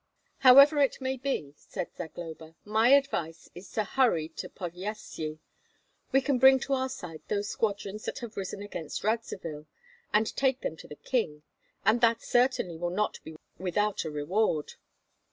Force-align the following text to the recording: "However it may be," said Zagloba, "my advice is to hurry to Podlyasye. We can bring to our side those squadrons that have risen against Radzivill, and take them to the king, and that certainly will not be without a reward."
"However 0.39 0.79
it 0.79 0.99
may 0.99 1.15
be," 1.17 1.53
said 1.57 1.95
Zagloba, 1.95 2.55
"my 2.65 2.89
advice 2.89 3.49
is 3.53 3.71
to 3.73 3.83
hurry 3.83 4.29
to 4.29 4.49
Podlyasye. 4.49 5.37
We 6.11 6.21
can 6.21 6.39
bring 6.39 6.57
to 6.61 6.73
our 6.73 6.89
side 6.89 7.21
those 7.27 7.49
squadrons 7.49 8.05
that 8.05 8.17
have 8.17 8.35
risen 8.35 8.63
against 8.63 9.03
Radzivill, 9.03 9.67
and 10.11 10.35
take 10.35 10.61
them 10.61 10.75
to 10.77 10.87
the 10.87 10.95
king, 10.95 11.43
and 11.85 12.01
that 12.01 12.23
certainly 12.23 12.77
will 12.77 12.89
not 12.89 13.19
be 13.23 13.35
without 13.59 14.03
a 14.03 14.09
reward." 14.09 14.73